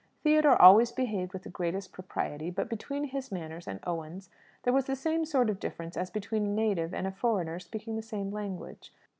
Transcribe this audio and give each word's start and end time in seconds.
Theodore 0.23 0.59
always 0.59 0.91
behaved 0.91 1.31
with 1.31 1.43
the 1.43 1.49
greatest 1.51 1.91
propriety; 1.91 2.49
but 2.49 2.67
between 2.67 3.03
his 3.03 3.31
manners 3.31 3.67
and 3.67 3.79
Owen's 3.85 4.31
there 4.63 4.73
was 4.73 4.85
the 4.85 4.95
same 4.95 5.25
sort 5.25 5.47
of 5.47 5.59
difference 5.59 5.95
as 5.95 6.09
between 6.09 6.43
a 6.43 6.49
native 6.49 6.91
and 6.91 7.05
a 7.05 7.11
foreigner 7.11 7.59
speaking 7.59 7.97
the 7.97 8.01
same 8.01 8.31
language. 8.31 8.91